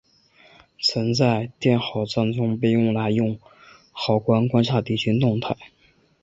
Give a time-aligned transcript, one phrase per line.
[0.81, 3.37] 曾在堑壕战中被用来从
[3.91, 5.55] 壕沟观察敌军动态。